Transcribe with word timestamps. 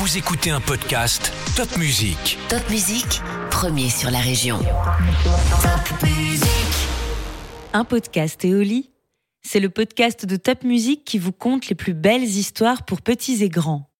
Vous 0.00 0.16
écoutez 0.16 0.48
un 0.48 0.62
podcast 0.62 1.30
Top 1.54 1.76
Music. 1.76 2.38
Top 2.48 2.70
Musique, 2.70 3.20
premier 3.50 3.90
sur 3.90 4.10
la 4.10 4.20
région. 4.20 4.58
Top 4.58 6.02
Musique. 6.02 6.48
Un 7.74 7.84
podcast 7.84 8.42
Éoli, 8.42 8.88
c'est 9.42 9.60
le 9.60 9.68
podcast 9.68 10.24
de 10.24 10.36
Top 10.36 10.64
Music 10.64 11.04
qui 11.04 11.18
vous 11.18 11.32
conte 11.32 11.68
les 11.68 11.74
plus 11.74 11.92
belles 11.92 12.24
histoires 12.24 12.86
pour 12.86 13.02
petits 13.02 13.44
et 13.44 13.50
grands. 13.50 13.90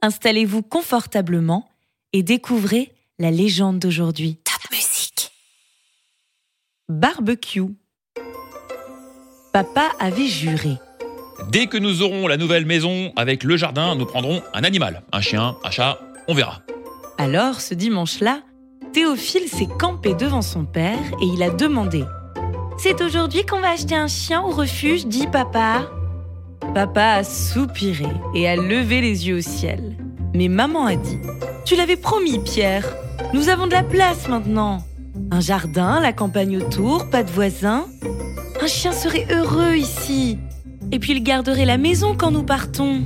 Installez-vous 0.00 0.62
confortablement 0.62 1.68
et 2.14 2.22
découvrez 2.22 2.94
la 3.18 3.30
légende 3.30 3.78
d'aujourd'hui. 3.78 4.38
Top 4.44 4.70
Musique. 4.70 5.30
Barbecue. 6.88 7.76
Papa 9.52 9.90
avait 10.00 10.26
juré. 10.26 10.78
Dès 11.50 11.66
que 11.66 11.76
nous 11.76 12.02
aurons 12.02 12.26
la 12.26 12.36
nouvelle 12.36 12.66
maison 12.66 13.12
avec 13.16 13.44
le 13.44 13.56
jardin, 13.56 13.94
nous 13.94 14.06
prendrons 14.06 14.42
un 14.52 14.64
animal. 14.64 15.02
Un 15.12 15.20
chien, 15.20 15.56
un 15.64 15.70
chat, 15.70 15.98
on 16.28 16.34
verra. 16.34 16.62
Alors, 17.18 17.60
ce 17.60 17.74
dimanche-là, 17.74 18.40
Théophile 18.92 19.48
s'est 19.48 19.68
campé 19.78 20.14
devant 20.14 20.42
son 20.42 20.64
père 20.64 20.98
et 21.20 21.26
il 21.26 21.42
a 21.42 21.50
demandé 21.50 22.04
C'est 22.78 23.00
aujourd'hui 23.02 23.44
qu'on 23.44 23.60
va 23.60 23.70
acheter 23.70 23.94
un 23.94 24.08
chien 24.08 24.42
au 24.42 24.50
refuge, 24.50 25.06
dit 25.06 25.26
papa. 25.26 25.88
Papa 26.74 27.04
a 27.04 27.24
soupiré 27.24 28.06
et 28.34 28.48
a 28.48 28.56
levé 28.56 29.00
les 29.00 29.28
yeux 29.28 29.38
au 29.38 29.40
ciel. 29.40 29.96
Mais 30.34 30.48
maman 30.48 30.86
a 30.86 30.96
dit 30.96 31.18
Tu 31.64 31.76
l'avais 31.76 31.96
promis, 31.96 32.38
Pierre. 32.38 32.86
Nous 33.32 33.48
avons 33.48 33.66
de 33.66 33.72
la 33.72 33.82
place 33.82 34.28
maintenant. 34.28 34.82
Un 35.30 35.40
jardin, 35.40 36.00
la 36.00 36.12
campagne 36.12 36.56
autour, 36.56 37.10
pas 37.10 37.22
de 37.22 37.30
voisins. 37.30 37.86
Un 38.60 38.66
chien 38.66 38.92
serait 38.92 39.26
heureux 39.30 39.74
ici. 39.74 40.38
Et 40.94 41.00
puis 41.00 41.10
il 41.10 41.24
garderait 41.24 41.64
la 41.64 41.76
maison 41.76 42.14
quand 42.16 42.30
nous 42.30 42.44
partons, 42.44 43.02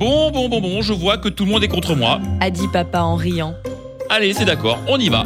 Bon, 0.00 0.32
bon, 0.32 0.48
bon, 0.48 0.60
bon, 0.60 0.82
je 0.82 0.92
vois 0.92 1.16
que 1.16 1.28
tout 1.28 1.44
le 1.44 1.50
monde 1.52 1.62
est 1.62 1.68
contre 1.68 1.94
moi. 1.94 2.20
a 2.40 2.50
dit 2.50 2.66
papa 2.66 3.02
en 3.02 3.14
riant. 3.14 3.54
Allez, 4.08 4.32
c'est 4.32 4.44
d'accord, 4.46 4.80
on 4.88 4.98
y 4.98 5.08
va. 5.08 5.24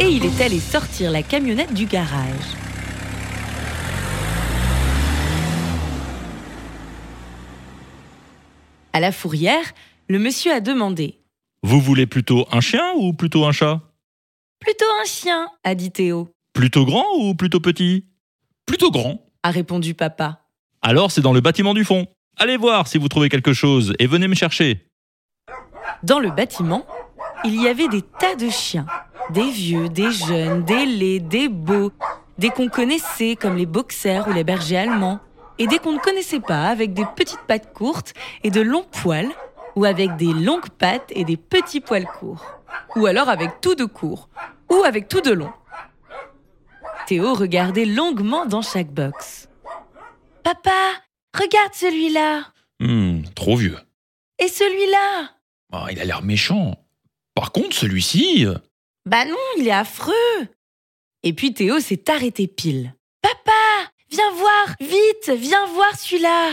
Et 0.00 0.08
il 0.08 0.24
est 0.24 0.40
allé 0.40 0.58
sortir 0.58 1.12
la 1.12 1.22
camionnette 1.22 1.72
du 1.74 1.86
garage. 1.86 2.56
À 8.92 9.00
la 9.00 9.12
fourrière, 9.12 9.62
le 10.08 10.18
monsieur 10.18 10.52
a 10.52 10.60
demandé 10.60 11.20
Vous 11.62 11.80
voulez 11.80 12.06
plutôt 12.06 12.46
un 12.50 12.60
chien 12.60 12.94
ou 12.96 13.12
plutôt 13.12 13.44
un 13.44 13.52
chat? 13.52 13.80
Plutôt 14.60 14.86
un 15.02 15.04
chien, 15.06 15.48
a 15.64 15.74
dit 15.74 15.90
Théo, 15.92 16.28
Plutôt 16.52 16.84
grand 16.84 17.04
ou 17.18 17.34
plutôt 17.34 17.60
petit? 17.60 18.06
Plutôt 18.66 18.90
grand. 18.90 19.20
a 19.42 19.50
répondu 19.50 19.94
papa. 19.94 20.47
Alors 20.82 21.10
c'est 21.10 21.20
dans 21.20 21.32
le 21.32 21.40
bâtiment 21.40 21.74
du 21.74 21.84
fond. 21.84 22.06
Allez 22.36 22.56
voir 22.56 22.86
si 22.86 22.98
vous 22.98 23.08
trouvez 23.08 23.28
quelque 23.28 23.52
chose 23.52 23.94
et 23.98 24.06
venez 24.06 24.28
me 24.28 24.34
chercher. 24.34 24.86
Dans 26.02 26.20
le 26.20 26.30
bâtiment, 26.30 26.86
il 27.44 27.60
y 27.60 27.68
avait 27.68 27.88
des 27.88 28.02
tas 28.02 28.36
de 28.36 28.48
chiens. 28.48 28.86
Des 29.30 29.50
vieux, 29.50 29.88
des 29.88 30.10
jeunes, 30.10 30.64
des 30.64 30.86
laids, 30.86 31.20
des 31.20 31.48
beaux, 31.48 31.90
des 32.38 32.50
qu'on 32.50 32.68
connaissait 32.68 33.36
comme 33.36 33.56
les 33.56 33.66
boxers 33.66 34.26
ou 34.28 34.32
les 34.32 34.44
bergers 34.44 34.78
allemands, 34.78 35.20
et 35.58 35.66
des 35.66 35.78
qu'on 35.78 35.92
ne 35.92 35.98
connaissait 35.98 36.40
pas 36.40 36.68
avec 36.68 36.94
des 36.94 37.04
petites 37.16 37.42
pattes 37.48 37.72
courtes 37.74 38.14
et 38.44 38.50
de 38.50 38.60
longs 38.60 38.86
poils, 39.02 39.32
ou 39.74 39.84
avec 39.84 40.16
des 40.16 40.32
longues 40.32 40.70
pattes 40.70 41.10
et 41.10 41.24
des 41.24 41.36
petits 41.36 41.80
poils 41.80 42.06
courts, 42.06 42.44
ou 42.96 43.06
alors 43.06 43.28
avec 43.28 43.60
tout 43.60 43.74
de 43.74 43.84
court, 43.84 44.28
ou 44.70 44.82
avec 44.84 45.08
tout 45.08 45.20
de 45.20 45.32
long. 45.32 45.52
Théo 47.06 47.34
regardait 47.34 47.84
longuement 47.84 48.46
dans 48.46 48.62
chaque 48.62 48.90
box. 48.90 49.47
Papa, 50.52 50.94
regarde 51.36 51.74
celui-là 51.74 52.40
Hmm, 52.80 53.20
trop 53.34 53.54
vieux. 53.56 53.76
et 54.38 54.48
celui-là. 54.48 55.28
Ah, 55.70 55.88
il 55.90 56.00
a 56.00 56.06
l'air 56.06 56.22
méchant. 56.22 56.74
Par 57.34 57.52
contre, 57.52 57.76
celui-ci... 57.76 58.46
Bah 59.04 59.26
non, 59.26 59.36
il 59.58 59.68
est 59.68 59.72
affreux. 59.72 60.14
Et 61.22 61.34
puis 61.34 61.52
Théo 61.52 61.80
s'est 61.80 62.08
arrêté 62.10 62.46
pile. 62.46 62.94
Papa, 63.20 63.90
viens 64.10 64.30
voir, 64.32 64.74
vite, 64.80 65.30
viens 65.38 65.66
voir 65.66 65.94
celui-là. 65.98 66.52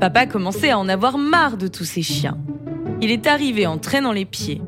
Papa 0.00 0.26
commençait 0.26 0.70
à 0.70 0.78
en 0.80 0.88
avoir 0.88 1.16
marre 1.16 1.56
de 1.56 1.68
tous 1.68 1.84
ces 1.84 2.02
chiens. 2.02 2.38
Il 3.00 3.12
est 3.12 3.28
arrivé 3.28 3.68
en 3.68 3.78
traînant 3.78 4.10
les 4.10 4.24
pieds. 4.26 4.60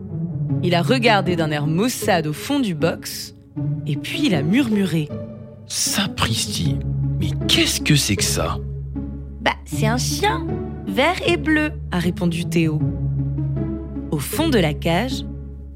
Il 0.62 0.76
a 0.76 0.82
regardé 0.82 1.34
d'un 1.34 1.50
air 1.50 1.66
maussade 1.66 2.28
au 2.28 2.32
fond 2.32 2.60
du 2.60 2.75
box, 2.76 3.34
et 3.84 3.97
puis 3.97 4.26
il 4.26 4.34
a 4.36 4.42
murmuré. 4.42 5.08
Sapristi. 5.66 6.76
Mais 7.19 7.31
qu'est-ce 7.49 7.81
que 7.81 7.97
c'est 7.97 8.16
que 8.16 8.25
ça 8.25 8.59
Bah, 9.41 9.53
c'est 9.65 9.87
un 9.87 9.97
chien, 9.99 10.47
vert 10.87 11.16
et 11.27 11.37
bleu, 11.37 11.71
a 11.91 11.99
répondu 11.99 12.44
Théo. 12.47 12.78
Au 14.10 14.19
fond 14.19 14.49
de 14.49 14.59
la 14.59 14.75
cage, 14.75 15.25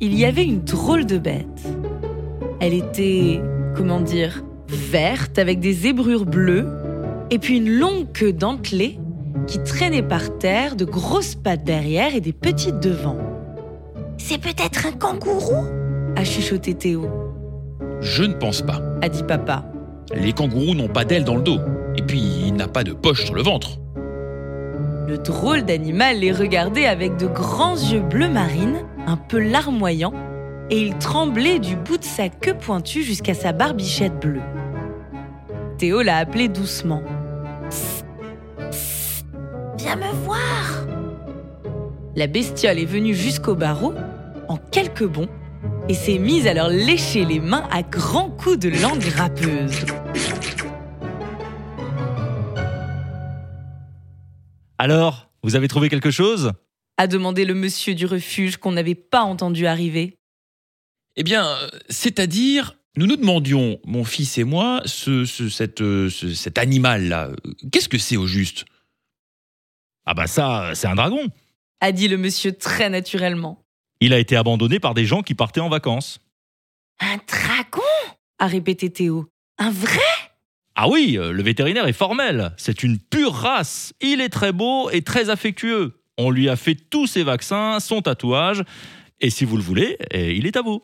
il 0.01 0.15
y 0.15 0.25
avait 0.25 0.45
une 0.45 0.63
drôle 0.63 1.07
de 1.07 1.19
bête. 1.19 1.67
Elle 2.61 2.75
était, 2.75 3.41
comment 3.77 4.01
dire, 4.01 4.43
verte 4.69 5.39
avec 5.39 5.61
des 5.61 5.73
zébrures 5.73 6.27
bleues 6.27 6.69
et 7.31 7.39
puis 7.39 7.57
une 7.59 7.71
longue 7.71 8.13
queue 8.13 8.33
dentelée 8.33 8.99
qui 9.47 9.63
traînait 9.63 10.03
par 10.03 10.39
terre, 10.39 10.77
de 10.77 10.85
grosses 10.85 11.35
pattes 11.35 11.65
derrière 11.65 12.15
et 12.15 12.21
des 12.21 12.33
petites 12.33 12.81
devant. 12.81 13.17
C'est 14.19 14.39
peut-être 14.41 14.87
un 14.87 14.93
kangourou? 14.93 15.65
a 16.17 16.25
chuchoté 16.25 16.75
Théo, 16.75 17.07
Je 18.01 18.25
ne 18.25 18.35
pense 18.35 18.63
pas. 18.63 18.81
a 19.01 19.09
dit 19.09 19.23
papa. 19.23 19.65
Les 20.15 20.33
kangourous 20.33 20.75
n'ont 20.75 20.89
pas 20.89 21.05
d'ailes 21.05 21.25
dans 21.25 21.37
le 21.37 21.43
dos. 21.43 21.59
Et 21.97 22.03
puis, 22.03 22.21
il 22.47 22.55
n'a 22.55 22.69
pas 22.69 22.83
de 22.83 22.93
poche 22.93 23.25
sur 23.25 23.35
le 23.35 23.43
ventre. 23.43 23.79
Le 25.07 25.19
drôle 25.19 25.63
d'animal 25.63 26.19
les 26.19 26.33
regardait 26.33 26.87
avec 26.87 27.17
de 27.17 27.27
grands 27.27 27.77
yeux 27.77 28.01
bleu 28.01 28.29
marine, 28.29 28.79
un 29.07 29.17
peu 29.17 29.39
larmoyants, 29.39 30.15
et 30.71 30.81
il 30.81 30.97
tremblait 30.99 31.59
du 31.59 31.77
bout 31.77 31.99
de 31.99 32.05
sa 32.05 32.29
queue 32.29 32.55
pointue 32.55 33.03
jusqu'à 33.03 33.35
sa 33.35 33.53
barbichette 33.53 34.21
bleue. 34.21 34.43
Théo 35.79 36.03
l'a 36.03 36.19
appelé 36.19 36.49
doucement. 36.49 37.03
Viens 39.79 39.97
me 39.97 40.13
voir 40.25 40.87
La 42.15 42.27
bestiole 42.27 42.79
est 42.79 42.85
venue 42.85 43.15
jusqu'au 43.15 43.55
barreau, 43.55 43.95
en 44.49 44.57
quelques 44.57 45.07
bonds, 45.07 45.29
et 45.89 45.95
s'est 45.95 46.19
mise 46.19 46.47
à 46.47 46.55
leur 46.55 46.69
lécher 46.69 47.25
les 47.25 47.41
mains 47.41 47.67
à 47.71 47.83
grands 47.83 48.31
coups 48.31 48.59
de 48.59 48.69
langue 48.69 49.03
râpeuse. 49.17 49.85
Alors, 54.79 55.31
vous 55.43 55.57
avez 55.57 55.69
trouvé 55.69 55.89
quelque 55.89 56.11
chose? 56.11 56.53
A 56.97 57.07
demandé 57.07 57.45
le 57.45 57.55
monsieur 57.55 57.95
du 57.95 58.07
refuge 58.07 58.57
qu'on 58.57 58.73
n'avait 58.73 58.95
pas 58.95 59.23
entendu 59.23 59.67
arriver. 59.67 60.19
Eh 61.17 61.23
bien, 61.23 61.57
c'est-à-dire, 61.89 62.77
nous 62.97 63.07
nous 63.07 63.17
demandions, 63.17 63.79
mon 63.85 64.05
fils 64.05 64.39
et 64.39 64.45
moi, 64.45 64.83
ce, 64.85 65.25
ce- 65.25 65.49
cette, 65.49 65.81
euh, 65.81 66.09
ce- 66.09 66.35
cet 66.35 66.57
animal-là, 66.59 67.31
qu'est-ce 67.73 67.89
que 67.89 67.99
c'est 67.99 68.17
au 68.17 68.27
juste? 68.27 68.65
Ah 70.07 70.15
bah 70.15 70.27
ça, 70.27 70.71
c'est 70.75 70.87
un 70.87 70.95
dragon. 70.95 71.27
a 71.83 71.93
dit 71.93 72.09
le 72.09 72.19
monsieur 72.19 72.53
très 72.53 72.91
naturellement. 72.91 73.60
Il 74.01 74.13
a 74.13 74.19
été 74.19 74.37
abandonné 74.37 74.81
par 74.81 74.95
des 74.95 75.05
gens 75.05 75.23
qui 75.23 75.35
partaient 75.35 75.61
en 75.61 75.69
vacances. 75.69 76.21
Un 77.01 77.19
dragon? 77.27 77.83
a 78.39 78.47
répété 78.47 78.91
Théo. 78.91 79.29
Un 79.59 79.71
vrai? 79.71 80.01
Ah 80.75 80.89
oui, 80.89 81.19
euh, 81.19 81.31
le 81.31 81.43
vétérinaire 81.43 81.87
est 81.87 81.93
formel. 81.93 82.53
C'est 82.57 82.83
une 82.83 82.99
pure 82.99 83.35
race. 83.35 83.93
Il 84.01 84.23
est 84.23 84.31
très 84.31 84.53
beau 84.53 84.89
et 84.91 85.03
très 85.03 85.29
affectueux. 85.29 86.03
On 86.17 86.31
lui 86.31 86.49
a 86.49 86.57
fait 86.57 86.75
tous 86.75 87.07
ses 87.07 87.23
vaccins, 87.23 87.81
son 87.81 88.01
tatouage. 88.01 88.65
Et 89.21 89.29
si 89.29 89.45
vous 89.45 89.57
le 89.59 89.63
voulez, 89.63 89.99
eh, 90.11 90.35
il 90.35 90.47
est 90.47 90.57
à 90.57 90.63
vous. 90.63 90.83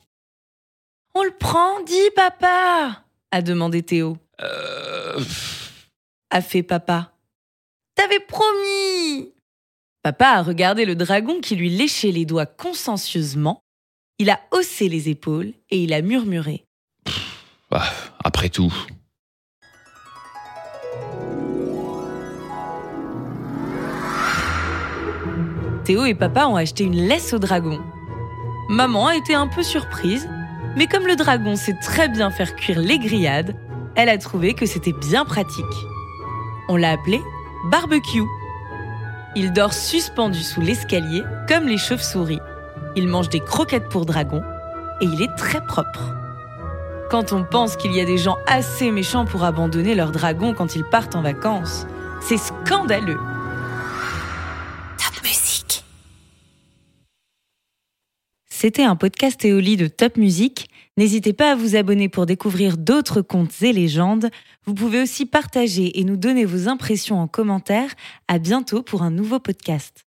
On 1.14 1.22
le 1.24 1.30
prend, 1.30 1.82
dis 1.84 2.10
papa 2.14 3.02
a 3.30 3.42
demandé 3.42 3.82
Théo. 3.82 4.16
Euh, 4.40 5.20
A 6.30 6.40
fait 6.40 6.62
papa. 6.62 7.12
T'avais 7.94 8.20
promis 8.20 9.32
Papa 10.06 10.36
a 10.36 10.42
regardé 10.42 10.84
le 10.84 10.94
dragon 10.94 11.40
qui 11.40 11.56
lui 11.56 11.68
léchait 11.68 12.12
les 12.12 12.24
doigts 12.24 12.46
consciencieusement. 12.46 13.64
Il 14.20 14.30
a 14.30 14.38
haussé 14.52 14.88
les 14.88 15.08
épaules 15.08 15.52
et 15.68 15.82
il 15.82 15.92
a 15.92 16.00
murmuré. 16.00 16.64
bah, 17.72 17.82
après 18.22 18.48
tout. 18.48 18.72
Théo 25.84 26.04
et 26.04 26.14
papa 26.14 26.46
ont 26.46 26.54
acheté 26.54 26.84
une 26.84 27.08
laisse 27.08 27.32
au 27.32 27.40
dragon. 27.40 27.80
Maman 28.68 29.08
a 29.08 29.16
été 29.16 29.34
un 29.34 29.48
peu 29.48 29.64
surprise, 29.64 30.28
mais 30.76 30.86
comme 30.86 31.08
le 31.08 31.16
dragon 31.16 31.56
sait 31.56 31.76
très 31.82 32.06
bien 32.08 32.30
faire 32.30 32.54
cuire 32.54 32.78
les 32.78 33.00
grillades, 33.00 33.56
elle 33.96 34.08
a 34.08 34.18
trouvé 34.18 34.54
que 34.54 34.66
c'était 34.66 34.92
bien 34.92 35.24
pratique. 35.24 35.64
On 36.68 36.76
l'a 36.76 36.92
appelé 36.92 37.20
barbecue. 37.72 38.22
Il 39.38 39.52
dort 39.52 39.74
suspendu 39.74 40.42
sous 40.42 40.62
l'escalier 40.62 41.22
comme 41.46 41.66
les 41.66 41.76
chauves-souris. 41.76 42.40
Il 42.96 43.06
mange 43.06 43.28
des 43.28 43.40
croquettes 43.40 43.90
pour 43.90 44.06
dragon 44.06 44.42
et 45.02 45.04
il 45.04 45.20
est 45.20 45.36
très 45.36 45.60
propre. 45.60 46.14
Quand 47.10 47.34
on 47.34 47.44
pense 47.44 47.76
qu'il 47.76 47.94
y 47.94 48.00
a 48.00 48.06
des 48.06 48.16
gens 48.16 48.38
assez 48.46 48.90
méchants 48.90 49.26
pour 49.26 49.44
abandonner 49.44 49.94
leur 49.94 50.10
dragon 50.10 50.54
quand 50.54 50.74
ils 50.74 50.84
partent 50.84 51.16
en 51.16 51.20
vacances, 51.20 51.86
c'est 52.22 52.38
scandaleux. 52.38 53.18
C'était 58.58 58.84
un 58.84 58.96
podcast 58.96 59.44
Éoli 59.44 59.76
de 59.76 59.86
Top 59.86 60.16
Music. 60.16 60.70
N'hésitez 60.96 61.34
pas 61.34 61.52
à 61.52 61.54
vous 61.54 61.76
abonner 61.76 62.08
pour 62.08 62.24
découvrir 62.24 62.78
d'autres 62.78 63.20
contes 63.20 63.60
et 63.60 63.74
légendes. 63.74 64.30
Vous 64.64 64.72
pouvez 64.72 65.02
aussi 65.02 65.26
partager 65.26 66.00
et 66.00 66.04
nous 66.04 66.16
donner 66.16 66.46
vos 66.46 66.66
impressions 66.66 67.20
en 67.20 67.28
commentaire. 67.28 67.90
À 68.28 68.38
bientôt 68.38 68.82
pour 68.82 69.02
un 69.02 69.10
nouveau 69.10 69.40
podcast. 69.40 70.04